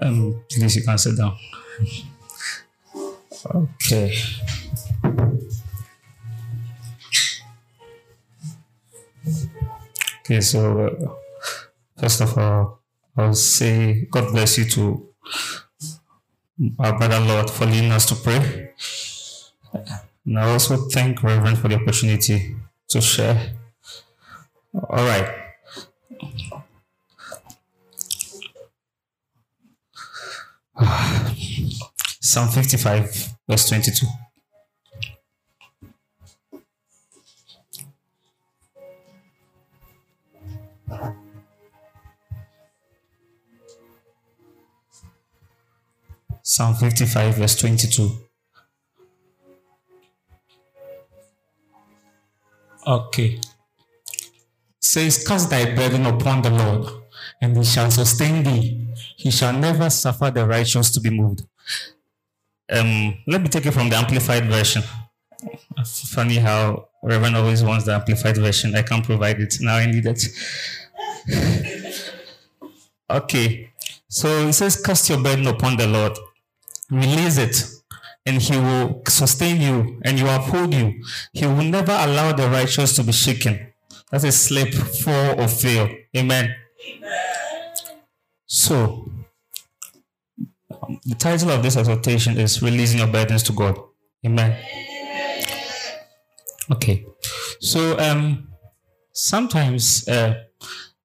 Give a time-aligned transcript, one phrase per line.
[0.00, 1.36] Um, please, you can sit down.
[3.54, 4.12] Okay.
[10.20, 11.14] Okay, so uh,
[11.96, 12.80] first of all,
[13.16, 15.08] I'll say God bless you to
[16.78, 18.72] our brother Lord for leading us to pray.
[20.24, 22.56] And I also thank Reverend for the opportunity
[22.88, 23.52] to share.
[24.74, 25.46] All right.
[32.20, 34.06] Psalm 55, verse 22.
[46.42, 48.10] Psalm 55, verse 22.
[52.86, 53.40] Okay.
[54.78, 56.88] Says, Cast thy burden upon the Lord,
[57.40, 58.88] and he shall sustain thee.
[59.16, 61.42] He shall never suffer the righteous to be moved.
[62.70, 64.82] Um, let me take it from the amplified version.
[66.08, 68.74] Funny how Reverend always wants the amplified version.
[68.74, 69.56] I can't provide it.
[69.60, 70.24] Now I need it.
[73.10, 73.70] okay.
[74.08, 76.18] So it says, Cast your burden upon the Lord,
[76.90, 77.62] release it,
[78.24, 81.02] and he will sustain you and you uphold you.
[81.32, 83.72] He will never allow the righteous to be shaken.
[84.10, 85.88] That's a slip, fall, or fail.
[86.16, 86.54] Amen.
[88.46, 89.10] So,
[91.04, 93.78] the title of this exhortation is Releasing Your Burdens to God.
[94.24, 94.56] Amen.
[96.70, 97.06] Okay.
[97.60, 98.48] So, um,
[99.12, 100.44] sometimes, uh,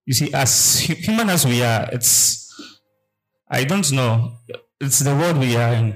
[0.05, 2.53] you see, as human as we are, it's,
[3.49, 4.33] I don't know,
[4.79, 5.95] it's the world we are in.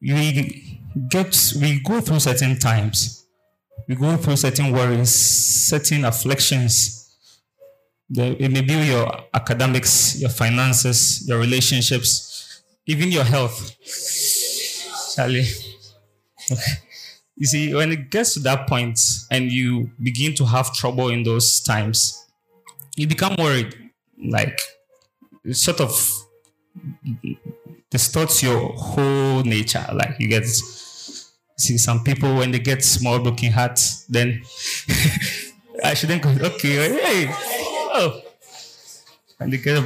[0.00, 0.76] We
[1.08, 3.26] get, we go through certain times.
[3.88, 7.03] We go through certain worries, certain afflictions.
[8.10, 13.72] It may be your academics, your finances, your relationships, even your health.
[15.14, 15.46] Charlie.
[17.36, 19.00] you see, when it gets to that point
[19.30, 22.26] and you begin to have trouble in those times,
[22.96, 23.74] you become worried.
[24.18, 24.60] Like,
[25.44, 25.92] it sort of
[27.90, 29.86] distorts your whole nature.
[29.92, 34.42] Like you get see some people when they get small broken hearts, then
[35.84, 36.30] I shouldn't go.
[36.30, 37.34] Okay, hey,
[37.94, 38.20] oh,
[39.40, 39.82] and they get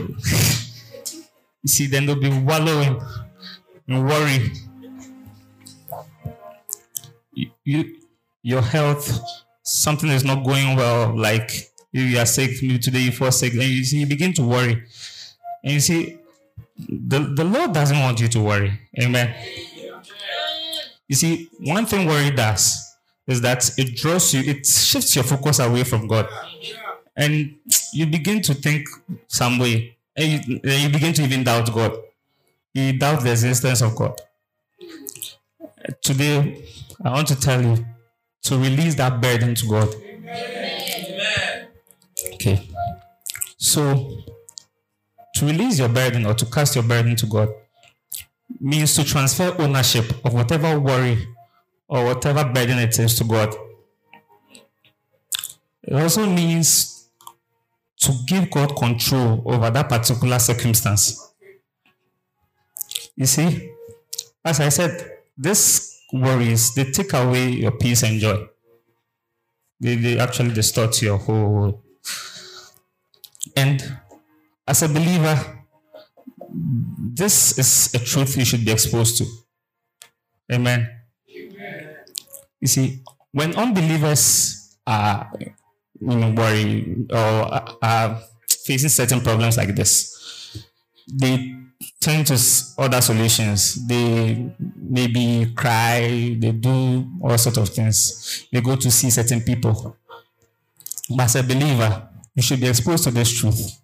[1.62, 3.00] you see, then they'll be wallowing
[3.86, 4.52] in worry.
[7.32, 7.96] You, you,
[8.42, 9.20] your health,
[9.62, 11.16] something is not going well.
[11.16, 11.50] Like
[11.92, 14.84] you are sick, today you fall sick, and you see, you begin to worry,
[15.64, 16.18] and you see,
[16.76, 18.78] the, the Lord doesn't want you to worry.
[19.02, 19.34] Amen.
[21.08, 25.58] You see, one thing worry does is that it draws you, it shifts your focus
[25.58, 26.28] away from God.
[27.18, 27.56] And
[27.92, 28.88] you begin to think
[29.26, 29.96] some way.
[30.16, 31.98] And you, you begin to even doubt God.
[32.72, 34.20] You doubt the existence of God.
[36.00, 36.64] Today,
[37.04, 37.84] I want to tell you
[38.42, 39.88] to release that burden to God.
[42.34, 42.68] Okay.
[43.56, 44.22] So,
[45.34, 47.48] to release your burden or to cast your burden to God
[48.60, 51.26] means to transfer ownership of whatever worry
[51.88, 53.54] or whatever burden it is to God.
[55.82, 56.97] It also means
[58.00, 61.32] to give God control over that particular circumstance.
[63.16, 63.72] You see,
[64.44, 68.46] as I said, these worries they take away your peace and joy.
[69.80, 71.82] They, they actually distort your whole.
[73.56, 73.98] And
[74.66, 75.64] as a believer,
[76.50, 79.26] this is a truth you should be exposed to.
[80.52, 80.88] Amen.
[81.28, 81.96] Amen.
[82.60, 83.02] You see,
[83.32, 85.30] when unbelievers are
[86.00, 90.64] you worried or are facing certain problems like this,
[91.10, 91.54] they
[92.00, 92.38] turn to
[92.78, 93.86] other solutions.
[93.86, 98.46] They maybe cry, they do all sorts of things.
[98.52, 99.96] They go to see certain people.
[101.10, 103.78] But as a believer, you should be exposed to this truth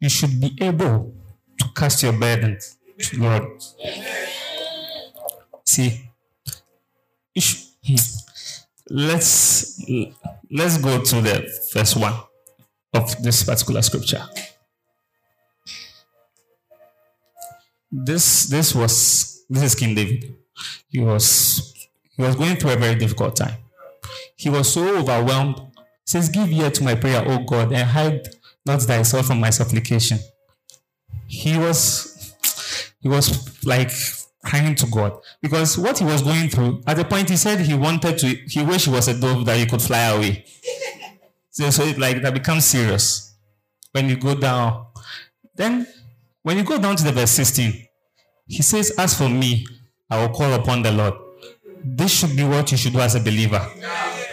[0.00, 1.14] you should be able
[1.58, 2.58] to cast your burden
[2.98, 3.42] to God.
[5.64, 6.10] See,
[7.36, 8.00] should,
[8.90, 9.80] let's
[10.50, 12.14] let's go to the first one
[12.92, 14.22] of this particular scripture.
[17.90, 20.36] This this was this is King David.
[20.88, 23.54] He was he was going through a very difficult time.
[24.36, 25.56] He was so overwhelmed.
[25.58, 28.28] He says, "Give ear to my prayer, O God, and hide
[28.66, 30.18] not thyself from my supplication.
[31.26, 32.34] He was
[33.00, 33.90] he was like
[34.44, 37.74] crying to God because what he was going through at the point he said he
[37.74, 40.44] wanted to he wished he was a dove that he could fly away.
[41.52, 43.34] So, so it like that becomes serious
[43.90, 44.86] when you go down.
[45.56, 45.84] Then
[46.42, 47.86] when you go down to the verse 16,
[48.46, 49.66] he says, As for me,
[50.08, 51.14] I will call upon the Lord.
[51.84, 53.60] This should be what you should do as a believer.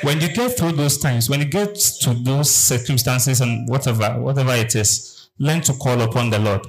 [0.02, 4.54] When you get through those times, when you get to those circumstances and whatever, whatever
[4.54, 6.66] it is, learn to call upon the Lord.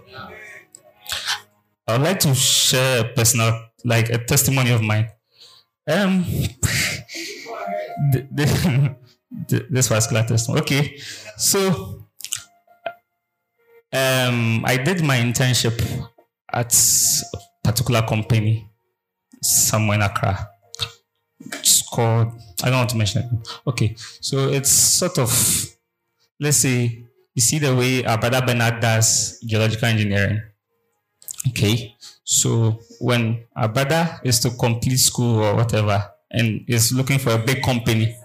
[1.88, 5.08] I would like to share a personal, like a testimony of mine.
[5.88, 6.24] Um,
[9.48, 10.60] this particular testimony.
[10.60, 10.98] Okay,
[11.36, 12.04] so
[13.92, 15.80] um, I did my internship
[16.52, 18.68] at a particular company
[19.42, 20.48] somewhere in Accra.
[21.40, 22.32] It's called,
[22.62, 23.48] I don't want to mention it.
[23.66, 25.30] Okay, so it's sort of,
[26.38, 27.04] let's say,
[27.34, 30.42] you see the way our brother Bernard does geological engineering.
[31.48, 37.30] Okay, so when our brother is to complete school or whatever and is looking for
[37.30, 38.16] a big company,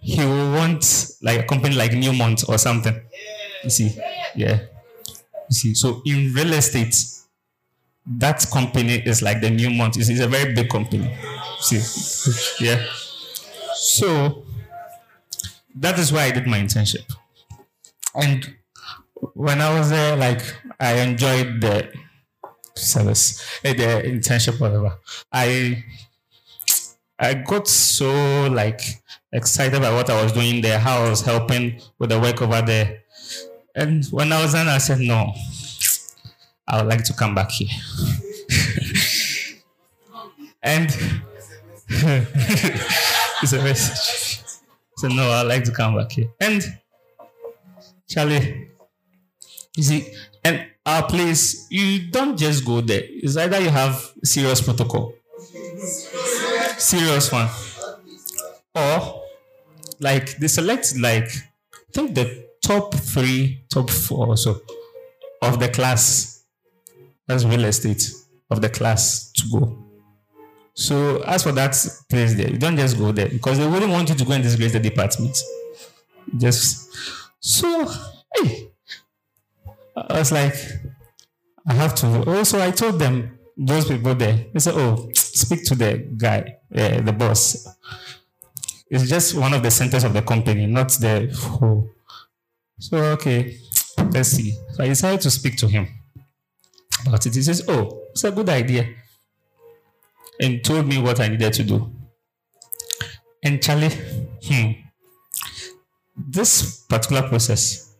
[0.00, 0.84] he will want
[1.22, 3.00] like a company like Newmont or something.
[3.62, 3.96] You see,
[4.34, 4.60] yeah.
[5.48, 6.96] You see, so in real estate,
[8.04, 9.96] that company is like the Newmont.
[9.96, 11.16] It's, it's a very big company.
[11.60, 12.84] See, yeah.
[13.74, 14.44] So
[15.76, 17.04] that is why I did my internship.
[18.14, 18.56] And
[19.34, 20.42] when I was there, like
[20.80, 21.92] I enjoyed the
[22.74, 24.98] service, eh, the internship, whatever.
[25.32, 25.84] I
[27.18, 28.80] I got so like
[29.32, 32.62] excited by what I was doing there, how I was helping with the work over
[32.62, 33.02] there.
[33.74, 35.32] And when I was done, I said, no,
[36.66, 37.68] I would like to come back here.
[40.62, 40.90] and
[41.88, 44.42] it's a message.
[44.96, 46.28] So no, I'd like to come back here.
[46.40, 46.62] And
[48.08, 48.71] Charlie,
[49.80, 50.12] see,
[50.44, 53.02] and uh, our place, you don't just go there.
[53.04, 55.14] It's either you have serious protocol,
[56.76, 57.48] serious one,
[58.74, 59.22] or
[60.00, 61.28] like they select like
[61.72, 64.60] I think the top three, top four or so
[65.40, 66.44] of the class.
[67.26, 68.10] That's real estate
[68.50, 69.78] of the class to go.
[70.74, 71.72] So as for that
[72.08, 74.42] place there, you don't just go there because they wouldn't want you to go and
[74.42, 75.36] disgrace the department.
[76.38, 76.88] Just
[77.40, 77.88] so
[78.34, 78.71] hey,
[80.08, 80.54] I was like,
[81.66, 82.24] I have to.
[82.30, 84.46] Also, I told them those people there.
[84.52, 87.68] They said, "Oh, speak to the guy, uh, the boss.
[88.90, 91.88] It's just one of the centers of the company, not the whole."
[92.78, 93.58] So okay,
[94.10, 94.58] let's see.
[94.72, 95.88] So I decided to speak to him
[97.06, 97.34] about it.
[97.34, 98.88] He says, "Oh, it's a good idea,"
[100.40, 101.92] and told me what I needed to do.
[103.44, 103.90] And Charlie,
[104.44, 104.72] hmm,
[106.16, 107.91] this particular process,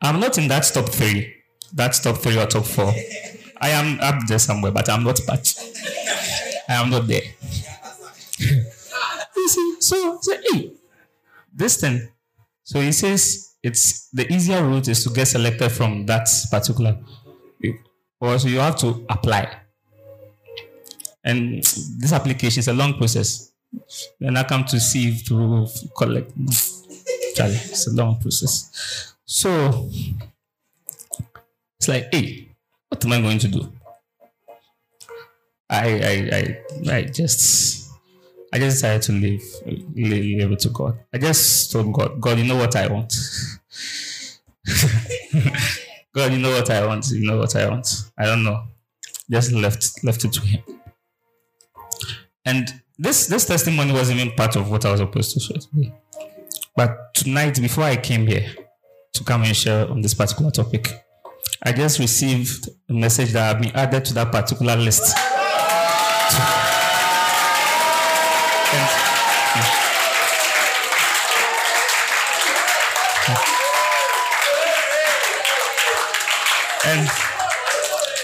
[0.00, 1.34] I'm not in that top three,
[1.74, 2.92] that top three or top four.
[3.60, 5.54] I am up there somewhere, but I'm not part.
[6.68, 7.22] I am not there.
[8.38, 10.72] you see, so, so hey,
[11.52, 12.08] this thing.
[12.62, 16.98] So he says it's the easier route is to get selected from that particular.
[18.20, 19.48] Or so you have to apply.
[21.24, 21.62] And
[21.98, 23.52] this application is a long process.
[24.18, 26.32] Then I come to see through collect.
[27.34, 29.14] Charlie, it's a long process.
[29.30, 29.90] So
[31.78, 32.48] it's like, hey,
[32.88, 33.70] what am I going to do?
[35.68, 37.90] I I I, I just
[38.54, 39.44] I just decided to leave,
[39.94, 40.98] leave, it to God.
[41.12, 43.14] I just told God, God, you know what I want.
[46.14, 47.10] God, you know what I want.
[47.10, 47.86] You know what I want.
[48.16, 48.62] I don't know.
[49.30, 50.62] Just left left it to Him.
[52.46, 55.58] And this this testimony wasn't even part of what I was supposed to share.
[56.74, 58.48] But tonight, before I came here
[59.18, 60.88] to come and share on this particular topic,
[61.62, 65.16] I just received a message that I've been added to that particular list.
[76.86, 77.08] and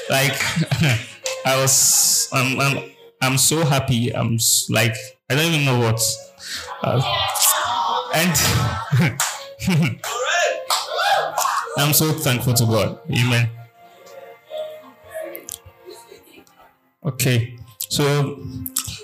[0.09, 0.41] like
[1.47, 4.15] I was, I'm, I'm, I'm so happy.
[4.15, 4.39] I'm
[4.71, 4.95] like,
[5.29, 6.01] I don't even know what.
[6.83, 7.03] Uh,
[8.15, 10.01] and
[11.77, 12.99] I'm so thankful to God.
[13.11, 13.51] Amen.
[17.05, 18.41] Okay, so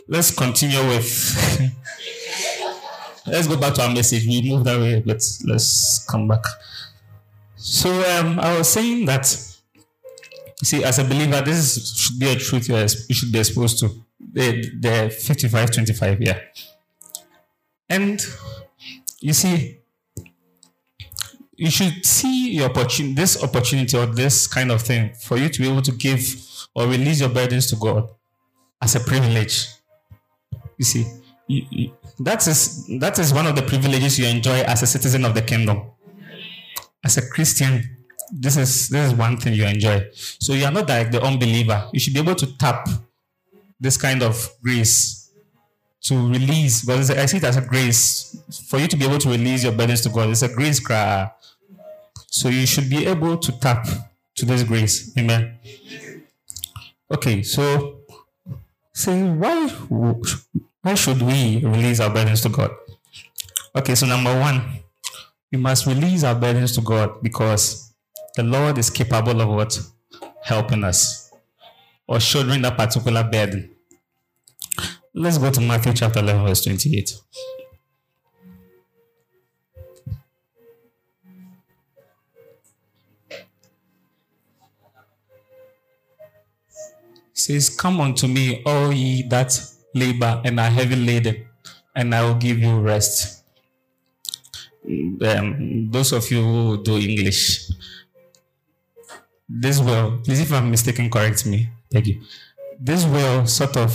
[0.09, 1.07] let's continue with.
[3.27, 4.27] let's go back to our message.
[4.27, 6.45] We moved away, but let's come back.
[7.57, 9.51] So um, I was saying that
[10.61, 13.39] you see, as a believer, this is, should be a truth you, you should be
[13.39, 13.91] exposed to.
[14.33, 16.39] The, the 55 25, yeah.
[17.89, 18.25] And
[19.21, 19.80] you see,
[21.61, 25.61] you should see your opportunity, this opportunity or this kind of thing for you to
[25.61, 26.23] be able to give
[26.75, 28.09] or release your burdens to God
[28.81, 29.67] as a privilege.
[30.79, 31.05] You see,
[31.47, 35.27] you, you, that is that is one of the privileges you enjoy as a citizen
[35.27, 35.83] of the kingdom.
[37.05, 37.99] As a Christian,
[38.33, 40.07] this is this is one thing you enjoy.
[40.15, 41.91] So you are not like the unbeliever.
[41.93, 42.89] You should be able to tap
[43.79, 45.31] this kind of grace
[46.05, 46.87] to release.
[46.87, 48.35] Because I see it as a grace
[48.67, 50.31] for you to be able to release your burdens to God.
[50.31, 51.31] It's a grace cry.
[52.31, 53.87] So you should be able to tap
[54.37, 55.13] to this grace.
[55.19, 55.59] Amen.
[57.13, 57.99] Okay, so
[58.93, 59.69] say why
[60.83, 62.71] why should we release our burdens to God?
[63.75, 64.63] Okay, so number one,
[65.51, 67.93] we must release our burdens to God because
[68.37, 69.81] the Lord is capable of what?
[70.43, 71.33] Helping us
[72.07, 73.71] or shouldering that particular burden.
[75.13, 77.13] Let's go to Matthew chapter 11, verse 28.
[87.45, 89.59] Says, Come unto me, all ye that
[89.95, 91.47] labor and are heavy laden,
[91.95, 93.45] and I will give you rest.
[94.85, 97.71] Um, those of you who do English,
[99.49, 101.69] this will, please, if I'm mistaken, correct me.
[101.93, 102.23] Thank you.
[102.79, 103.91] This will sort of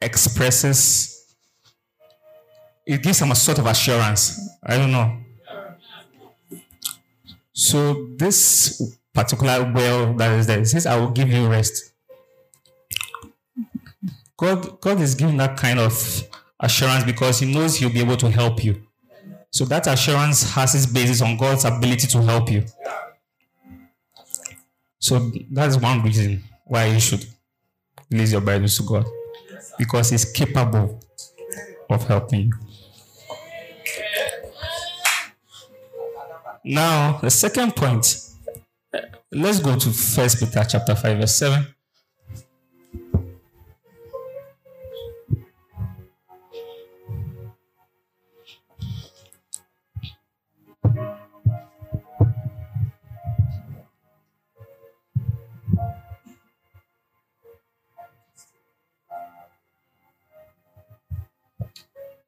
[0.00, 1.34] expresses,
[2.86, 4.38] it gives some sort of assurance.
[4.62, 5.18] I don't know.
[7.52, 11.92] So this particular will that is there, it says, I will give you rest.
[14.36, 16.22] God, God is giving that kind of
[16.60, 18.82] assurance because He knows He'll be able to help you.
[19.50, 22.64] So that assurance has its basis on God's ability to help you.
[24.98, 27.24] So that's one reason why you should
[28.10, 29.06] release your burdens to God.
[29.78, 31.00] Because He's capable
[31.88, 32.52] of helping you.
[36.64, 38.22] Now, the second point.
[39.32, 41.66] Let's go to First Peter chapter 5, verse 7.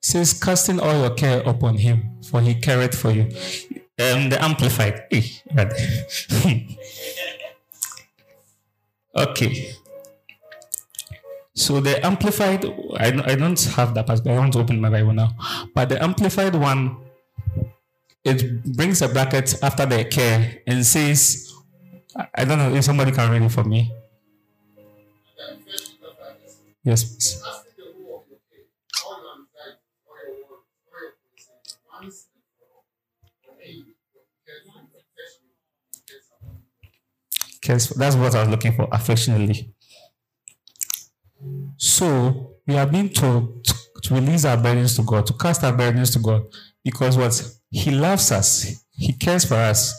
[0.09, 3.25] Says, casting all your care upon him, for he careth for you.
[4.00, 5.05] Um, the Amplified.
[9.17, 9.75] okay.
[11.55, 12.65] So the Amplified,
[12.97, 15.31] I, I don't have that but I want to open my Bible now.
[15.75, 16.97] But the Amplified one,
[18.25, 21.53] it brings a bracket after the care and says,
[22.35, 23.93] I don't know if somebody can read it for me.
[26.83, 27.43] Yes, please.
[37.69, 39.75] Cares That's what I was looking for, affectionately.
[41.77, 43.65] So we are being told
[44.03, 46.43] to release our burdens to God, to cast our burdens to God,
[46.83, 47.35] because what
[47.71, 49.95] He loves us, He cares for us.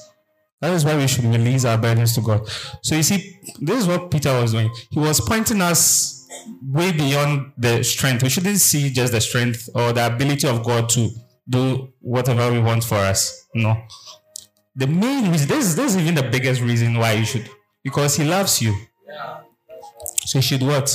[0.62, 2.50] That is why we should release our burdens to God.
[2.82, 4.70] So you see, this is what Peter was doing.
[4.90, 6.28] He was pointing us
[6.62, 8.24] way beyond the strength.
[8.24, 11.10] We shouldn't see just the strength or the ability of God to
[11.48, 13.48] do whatever we want for us.
[13.56, 13.82] No.
[14.76, 17.50] The main reason, this, this is even the biggest reason why you should
[17.83, 18.75] because he loves you.
[20.25, 20.89] So you should what?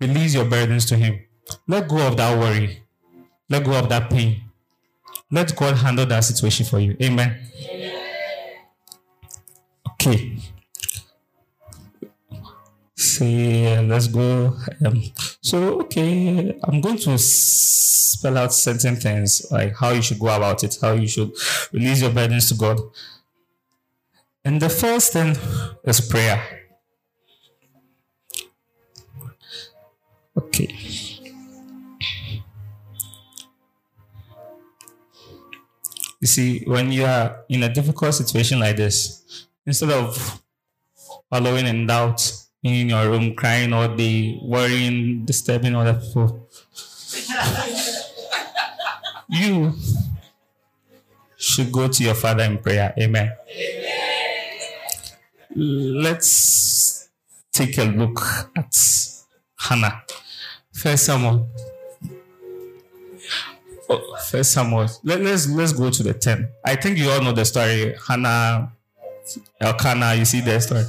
[0.00, 1.20] Release your burdens to him.
[1.66, 2.82] Let go of that worry.
[3.48, 4.42] Let go of that pain.
[5.30, 6.96] Let God handle that situation for you.
[7.02, 7.36] Amen.
[9.92, 10.38] Okay.
[12.96, 14.56] Say, let's go.
[14.84, 15.02] Um,
[15.40, 20.64] so, okay, I'm going to spell out certain things like how you should go about
[20.64, 21.32] it, how you should
[21.72, 22.80] release your burdens to God.
[24.44, 25.36] And the first thing
[25.84, 26.42] is prayer.
[30.36, 30.74] Okay.
[36.20, 40.42] You see, when you are in a difficult situation like this, instead of
[41.30, 42.32] following in doubt
[42.62, 46.48] in your room, crying all day, worrying, disturbing other people,
[49.28, 49.72] you
[51.36, 52.94] should go to your Father in prayer.
[52.98, 53.32] Amen.
[53.50, 53.79] Amen
[55.54, 57.08] let's
[57.52, 58.20] take a look
[58.56, 58.74] at
[59.58, 60.02] Hannah.
[60.72, 61.48] First Samuel.
[63.88, 64.88] Oh, First Samuel.
[65.02, 66.48] Let, us let's go to the ten.
[66.64, 67.94] I think you all know the story.
[68.06, 68.72] Hannah,
[69.60, 70.14] Elkanah.
[70.14, 70.84] You see the story.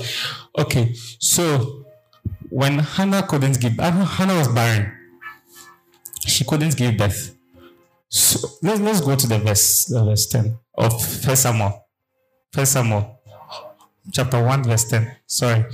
[0.58, 1.86] Okay, so
[2.50, 4.92] when Hannah couldn't give, Hannah was barren.
[6.26, 7.36] She couldn't give birth.
[8.10, 11.88] So let's let's go to the verse, the verse ten of First Samuel.
[12.52, 13.21] First Samuel
[14.12, 15.16] chapter 1, verse 10.
[15.26, 15.66] Sorry.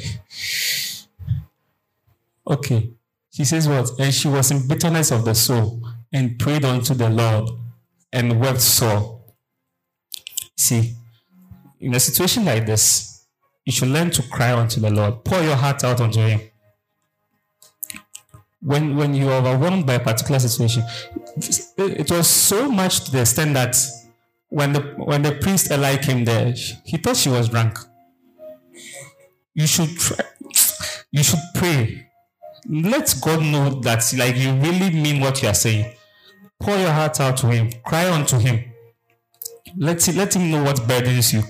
[2.46, 2.91] Okay.
[3.32, 3.91] She says what?
[4.00, 7.50] And she was in bitterness of the soul and prayed unto the Lord
[8.12, 9.22] and wept sore.
[10.56, 10.96] See,
[11.79, 13.25] in a situation like this,
[13.65, 15.24] you should learn to cry unto the Lord.
[15.24, 16.41] Pour your heart out unto Him.
[18.62, 20.84] When, when you are overwhelmed by a particular situation,
[21.77, 23.75] it was so much to the extent that
[24.50, 26.53] when the when the priest Eli came there,
[26.86, 27.77] he thought she was drunk.
[29.58, 30.24] You should try,
[31.10, 32.08] you should pray.
[32.70, 35.96] Let God know that like you really mean what you are saying.
[36.60, 37.72] Pour your heart out to Him.
[37.84, 38.64] Cry unto Him.
[39.76, 41.42] Let let Him know what burdens you.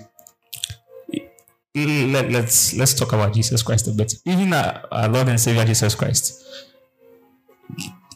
[1.75, 4.13] Let, let's let's talk about Jesus Christ a bit.
[4.23, 6.45] Even our, our Lord and Savior Jesus Christ.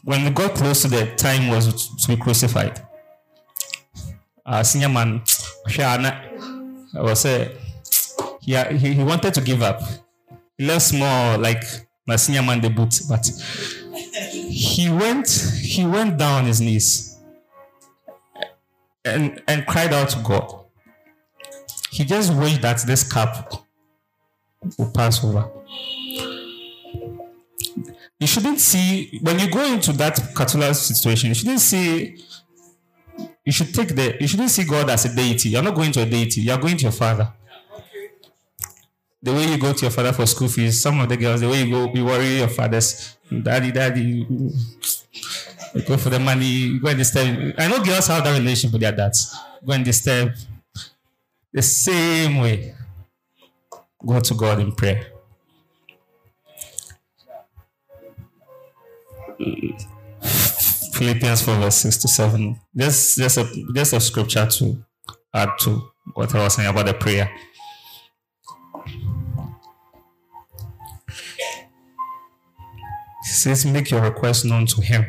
[0.04, 2.80] When we got close to the time was to be crucified,
[4.46, 5.22] our senior man,
[5.78, 7.56] I was say,
[8.42, 9.80] he, he, he wanted to give up.
[10.58, 11.62] He left more like
[12.06, 13.26] my senior man debut, but
[14.32, 15.28] he went
[15.60, 17.18] he went down his knees
[19.04, 20.64] and and cried out to God.
[21.90, 23.64] He just wished that this cup
[24.78, 25.48] will pass over.
[28.18, 31.28] You shouldn't see when you go into that particular situation.
[31.28, 32.24] You shouldn't see.
[33.44, 34.16] You should take the.
[34.20, 35.50] You shouldn't see God as a deity.
[35.50, 36.42] You're not going to a deity.
[36.42, 37.32] You're going to your Father.
[39.22, 41.48] The way you go to your father for school fees, some of the girls, the
[41.48, 44.26] way you go, you worry your fathers, daddy, daddy.
[45.74, 47.54] You go for the money, you go and disturb.
[47.56, 49.34] I know girls have that relationship with their dads.
[49.64, 50.32] Go and disturb
[51.52, 52.74] the same way.
[54.04, 55.06] Go to God in prayer.
[60.92, 62.60] Philippians 4 verse 6 to 7.
[62.76, 64.84] Just, just, a, just a scripture to
[65.32, 67.30] add to what I was saying about the prayer.
[73.42, 75.04] Says, Make your request known to him.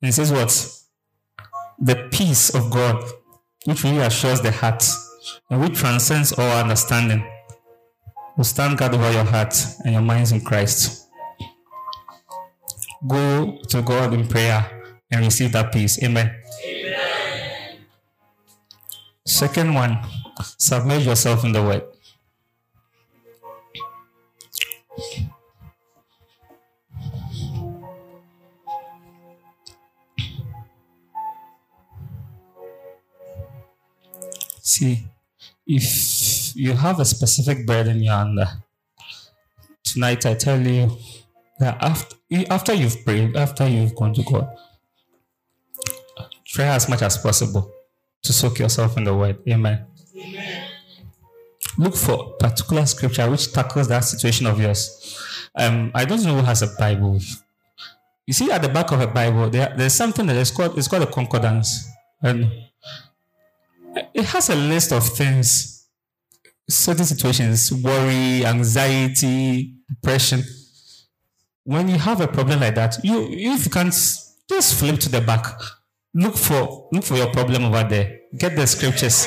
[0.00, 0.78] And he says, What?
[1.80, 3.04] the peace of God,
[3.64, 4.84] which reassures the heart
[5.50, 7.24] and which transcends all understanding,
[8.36, 11.08] will stand guard over your heart and your minds in Christ.
[13.06, 14.68] Go to God in prayer
[15.10, 16.02] and receive that peace.
[16.02, 16.34] Amen.
[16.66, 17.78] Amen.
[19.24, 19.98] Second one,
[20.58, 21.84] submerge yourself in the word.
[34.68, 35.06] See,
[35.66, 38.46] if you have a specific burden you're under,
[39.82, 40.94] tonight I tell you
[41.58, 42.16] that after,
[42.50, 44.46] after you've prayed, after you've gone to God,
[46.44, 47.72] try as much as possible
[48.22, 49.38] to soak yourself in the word.
[49.48, 49.86] Amen.
[50.14, 50.68] Amen.
[51.78, 55.18] Look for particular scripture which tackles that situation of yours.
[55.54, 57.18] Um, I don't know who has a Bible.
[58.26, 60.88] You see, at the back of a Bible, there, there's something that is called it's
[60.88, 61.88] called a concordance.
[62.20, 62.67] And
[64.14, 65.88] it has a list of things,
[66.68, 70.42] certain situations, worry, anxiety, depression.
[71.64, 75.20] When you have a problem like that, you if you can't just flip to the
[75.20, 75.46] back,
[76.14, 78.20] look for look for your problem over there.
[78.36, 79.26] Get the scriptures.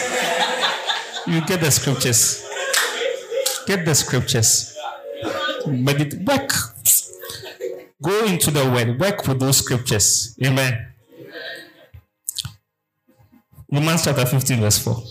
[1.27, 2.47] you get the scriptures.
[3.67, 4.77] Get the scriptures.
[5.65, 6.51] But it work.
[8.01, 8.99] Go into the word.
[8.99, 10.35] Work with those scriptures.
[10.43, 10.87] Amen.
[13.71, 15.03] Romans chapter 15, verse 4.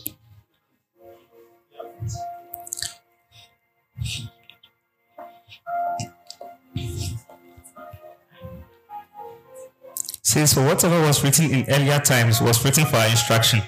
[10.30, 13.62] says, For whatever was written in earlier times was written for our instruction,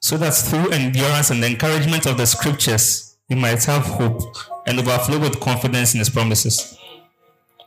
[0.00, 4.22] so that through endurance and encouragement of the scriptures, we might have hope
[4.66, 6.76] and overflow with confidence in his promises.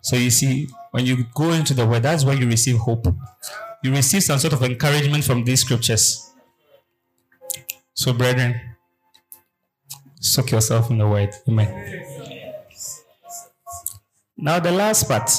[0.02, 3.06] So you see, when you go into the word, that's where you receive hope.
[3.84, 6.33] You receive some sort of encouragement from these scriptures.
[7.94, 8.60] So, brethren,
[10.20, 11.34] soak yourself in the word.
[11.48, 12.04] Amen.
[14.38, 15.30] Now, the last part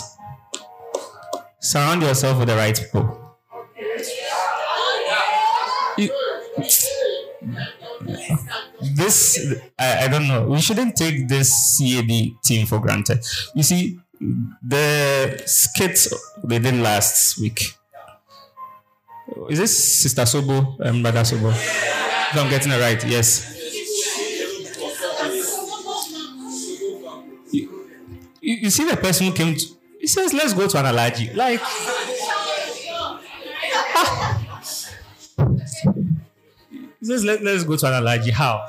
[1.60, 3.20] surround yourself with the right people.
[8.94, 10.46] this, I, I don't know.
[10.48, 12.10] We shouldn't take this CAD
[12.42, 13.24] team for granted.
[13.54, 13.98] You see,
[14.62, 16.12] the skits
[16.44, 17.74] they did last week.
[19.50, 22.03] Is this Sister Sobo and Brother Sobo?
[22.36, 23.50] I'm getting it right, yes.
[27.52, 29.66] You, you, see the person who came to,
[30.00, 31.32] he says, let's go to an allergy.
[31.32, 31.60] Like,
[37.00, 38.30] he says, Let, let's go to an allergy.
[38.30, 38.66] How?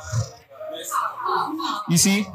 [1.89, 2.25] You see,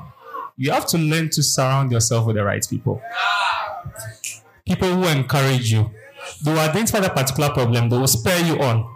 [0.57, 3.01] you have to learn to surround yourself with the right people.
[4.67, 5.91] People who encourage you.
[6.43, 8.90] They will identify that particular problem, they will spur you on.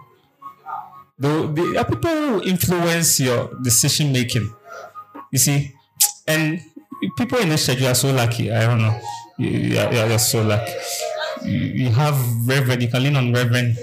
[1.17, 4.53] The, the people influence your decision making.
[5.31, 5.71] You see,
[6.27, 6.59] and
[7.17, 8.51] people in this church, you are so lucky.
[8.51, 8.99] I don't know.
[9.37, 10.73] You, you, are, you are so lucky.
[11.43, 12.15] You, you have
[12.47, 13.77] Reverend, you can lean on Reverend.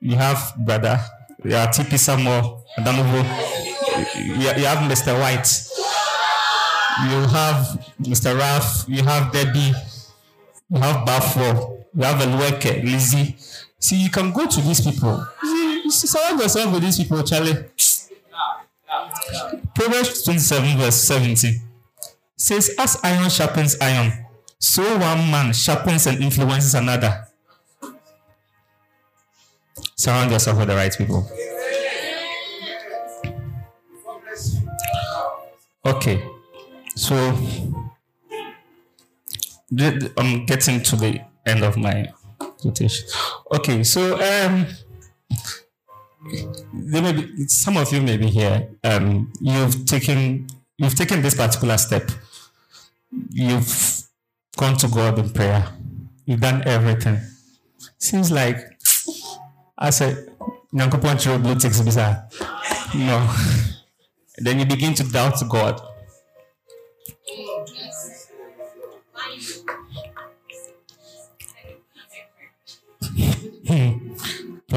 [0.00, 1.00] You have Brother,
[1.44, 3.22] you are TP Samuel, Adamovo.
[4.16, 5.18] You, you have Mr.
[5.18, 5.48] White.
[7.06, 8.36] You have Mr.
[8.38, 8.84] Ralph.
[8.88, 9.72] You have Debbie.
[10.70, 11.84] You have Bafo.
[11.94, 13.36] You have Elueke, Lizzie.
[13.78, 15.24] See, you can go to these people.
[15.90, 17.64] Surround yourself with these people, Charlie.
[19.74, 21.62] Proverbs 27, verse 17
[22.36, 24.26] says, As iron sharpens iron,
[24.58, 27.26] so one man sharpens and influences another.
[29.96, 31.28] Surround yourself with the right people.
[35.84, 36.22] Okay,
[36.94, 37.14] so
[40.16, 43.08] I'm getting to the end of my quotation.
[43.52, 44.66] Okay, so um,
[46.72, 48.68] there may be some of you may be here.
[48.84, 52.10] Um, you've taken you've taken this particular step.
[53.30, 54.02] You've
[54.56, 55.68] gone to God in prayer.
[56.26, 57.18] You've done everything.
[57.98, 58.58] Seems like
[59.76, 60.28] I said,
[60.74, 61.80] Nyankopon blue ticks
[62.94, 63.34] No.
[64.38, 65.80] then you begin to doubt God.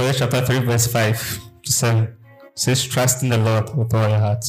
[0.02, 2.18] Proverbs chapter 3, verse 5 to 7
[2.56, 4.44] says, Trust in the Lord with all your heart.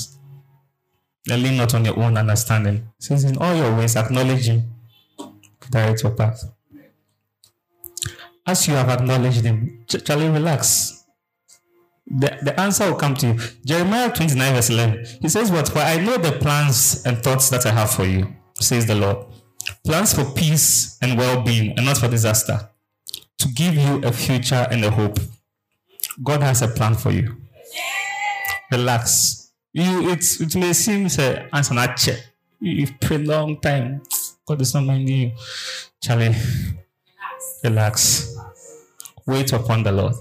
[1.31, 2.77] And lean not on your own understanding.
[2.77, 4.73] It says, In all your ways, acknowledge Him.
[5.71, 6.43] Direct your path.
[8.47, 11.05] As you have acknowledged Him, Charlie, relax.
[12.07, 13.41] The, the answer will come to you.
[13.63, 15.05] Jeremiah 29, verse 11.
[15.21, 15.69] He says, What?
[15.69, 18.27] For I know the plans and thoughts that I have for you,
[18.59, 19.27] says the Lord.
[19.85, 22.71] Plans for peace and well being, and not for disaster
[23.37, 25.19] to give you a future and a hope.
[26.23, 27.37] God has a plan for you.
[28.71, 29.53] Relax.
[29.73, 32.19] You it it may seem say answer not check.
[32.61, 34.03] You've long time.
[34.47, 35.33] God is not minding you.
[36.01, 36.35] Charlie.
[37.65, 38.37] Relax.
[39.27, 40.15] Wait upon the Lord.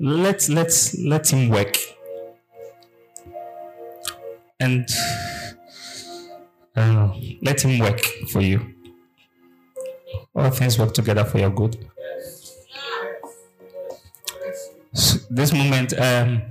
[0.00, 1.76] Let let let him work.
[4.60, 4.88] And
[7.42, 8.74] let him work for you.
[10.34, 11.88] All things work together for your good.
[15.30, 16.42] This moment, um,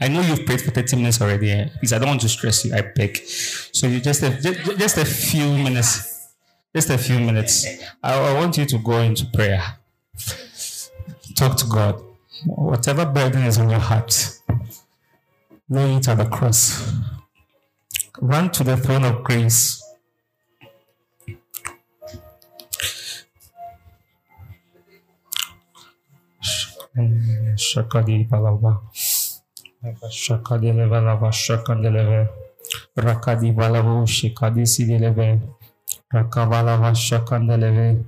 [0.00, 1.50] I know you've prayed for 30 minutes already.
[1.50, 1.68] Eh?
[1.74, 2.74] Because I don't want to stress you.
[2.74, 3.16] I beg.
[3.16, 6.28] So you just a, just, just a few minutes.
[6.74, 7.66] Just a few minutes.
[8.02, 9.62] I, I want you to go into prayer.
[11.34, 12.02] Talk to God.
[12.46, 14.38] Whatever burden is on your heart,
[15.68, 16.90] lay it at the cross.
[18.20, 19.82] Run to the throne of grace
[27.56, 28.80] Shakadi Balava.
[30.10, 32.28] Shakadi Levalava Shakandeleve.
[32.96, 35.40] Rakadi Balavo Shikadi Sideleve.
[36.12, 38.04] Rakavalava Shakandeleve.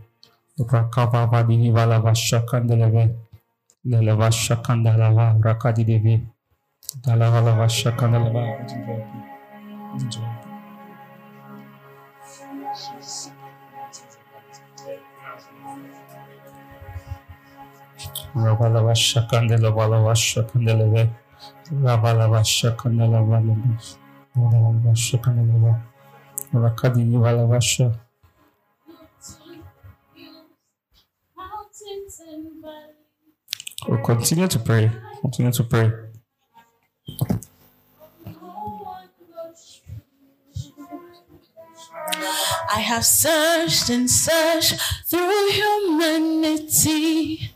[0.58, 3.14] Rakavavadi Valava Shakandeleve.
[3.86, 6.20] Leleva Shakandalava Rakadi Devi.
[7.02, 8.42] Dalavalava Shakandeleva.
[9.98, 10.51] Enjoy.
[18.34, 21.10] Rabalava Shakandela Balava Shakandeleve
[21.70, 23.20] Rabalava Shakandela
[24.34, 25.80] Balava Shakandela
[26.52, 27.98] Rakadi Valavasha.
[33.88, 34.90] We'll continue to pray.
[35.20, 35.92] Continue to pray.
[42.74, 44.74] I have searched and searched
[45.06, 47.52] through humanity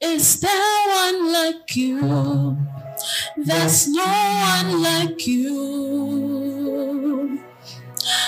[0.00, 2.56] is there one like you?
[3.36, 6.46] There's no one like you.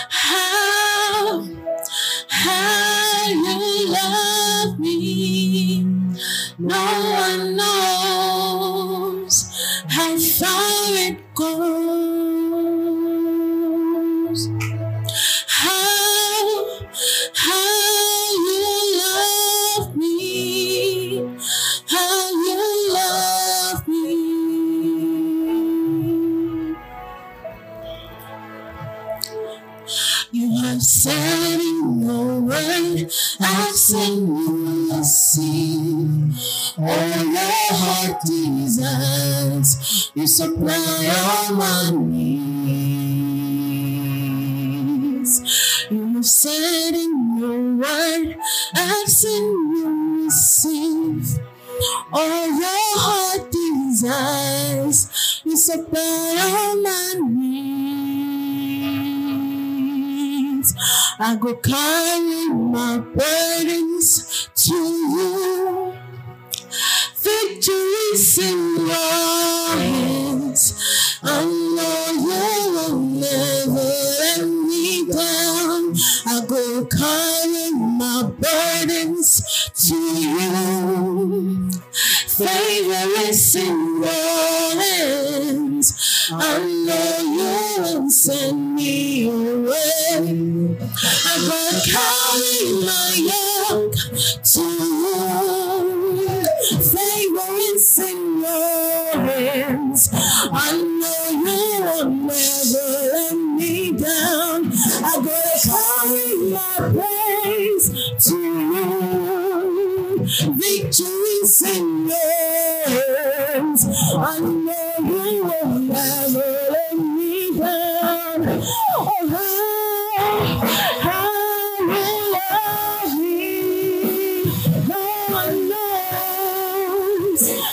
[0.09, 1.47] How,
[2.29, 5.83] how you love me,
[6.59, 6.85] no
[7.21, 9.37] one knows
[9.89, 12.38] how far it goes.
[40.39, 42.31] supply all my needs.
[45.91, 48.37] You have said in your word,
[48.73, 51.41] I've seen you receive
[52.13, 54.99] all your heart desires.
[55.45, 57.59] You supply all my needs.
[61.19, 65.95] I go carry my burdens to you.
[67.25, 68.13] Victory,
[68.87, 69.38] Lord.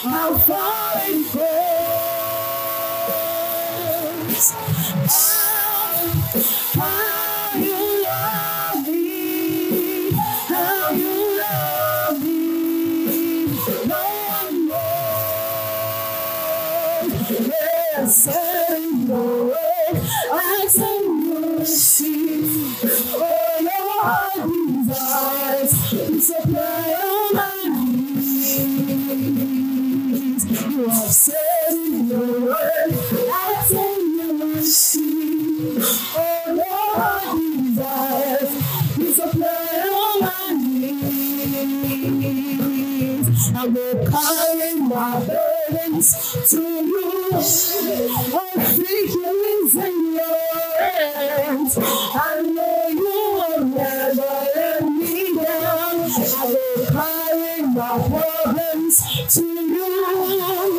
[0.08, 1.76] I'll fall in grace.
[58.46, 60.75] problems to you.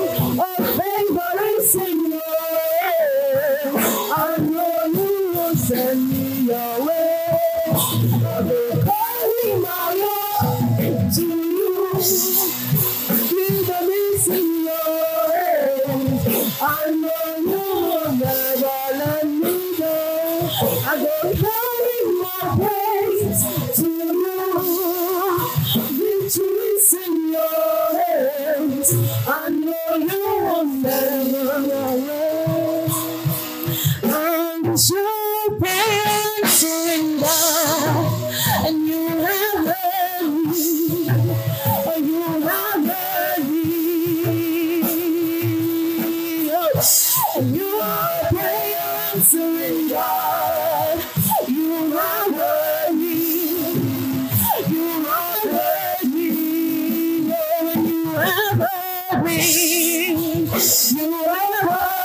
[59.27, 60.93] wings.
[60.93, 61.96] You are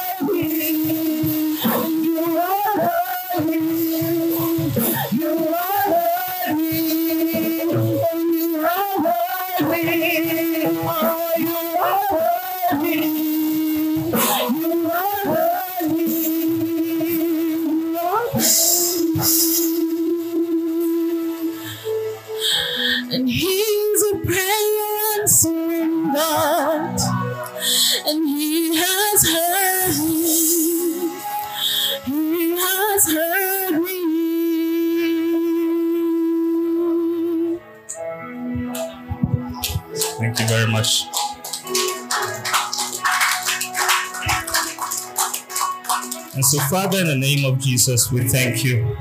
[46.82, 48.98] Father, in the name of Jesus, we thank you.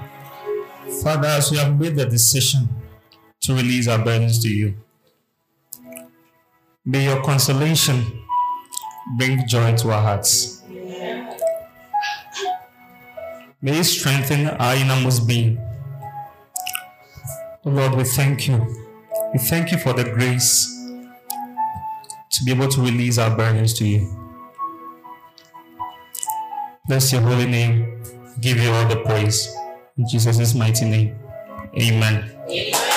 [1.03, 2.69] Father, as we have made the decision
[3.41, 4.75] to release our burdens to you,
[6.85, 8.05] may your consolation
[9.17, 10.63] bring joy to our hearts.
[13.63, 15.59] May you strengthen our innermost being.
[17.65, 18.59] Oh Lord, we thank you.
[19.33, 20.67] We thank you for the grace
[22.33, 24.20] to be able to release our burdens to you.
[26.91, 28.03] Bless your holy name.
[28.41, 29.47] Give you all the praise.
[29.97, 31.15] In Jesus' mighty name.
[31.79, 32.29] Amen.
[32.51, 32.90] Amen.